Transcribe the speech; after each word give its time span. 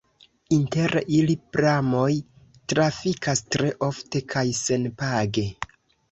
Inter 0.55 0.93
ili 1.17 1.33
pramoj 1.57 2.13
trafikas 2.73 3.43
tre 3.55 3.69
ofte 3.89 4.23
kaj 4.33 4.45
senpage. 4.61 5.45